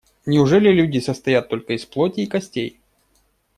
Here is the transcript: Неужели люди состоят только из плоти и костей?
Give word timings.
Неужели 0.25 0.69
люди 0.71 0.97
состоят 0.97 1.47
только 1.47 1.73
из 1.73 1.85
плоти 1.85 2.21
и 2.21 2.25
костей? 2.25 2.81